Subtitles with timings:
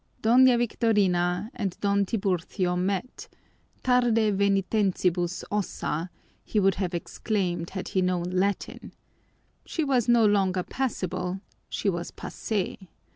[0.23, 3.27] Doña Victorina and Don Tiburcio met:
[3.83, 6.09] tarde venientibus ossa,
[6.43, 8.93] he would have exclaimed had he known Latin!
[9.63, 12.87] She was no longer passable, she was passée.